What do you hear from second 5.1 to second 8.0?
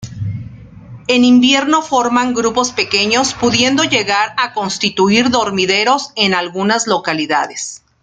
dormideros en algunas localidades.